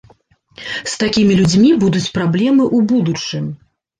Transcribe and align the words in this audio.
З 0.93 0.93
такімі 1.03 1.33
людзьмі 1.41 1.69
будуць 1.85 2.11
праблемы 2.17 2.63
ў 2.77 2.91
будучым. 2.93 3.45